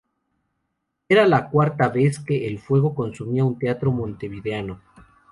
[1.07, 4.81] Era la cuarta vez que el fuego consumía un teatro montevideano.